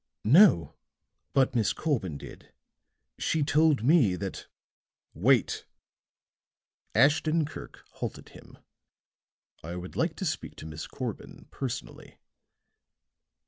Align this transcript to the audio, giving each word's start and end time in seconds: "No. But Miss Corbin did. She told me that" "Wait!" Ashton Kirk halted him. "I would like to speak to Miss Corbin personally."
"No. 0.25 0.73
But 1.31 1.53
Miss 1.53 1.73
Corbin 1.73 2.17
did. 2.17 2.51
She 3.19 3.43
told 3.43 3.83
me 3.83 4.15
that" 4.15 4.47
"Wait!" 5.27 5.67
Ashton 6.95 7.45
Kirk 7.45 7.83
halted 7.91 8.29
him. 8.29 8.57
"I 9.63 9.75
would 9.75 9.95
like 9.95 10.15
to 10.15 10.25
speak 10.25 10.55
to 10.55 10.65
Miss 10.65 10.87
Corbin 10.87 11.45
personally." 11.51 12.17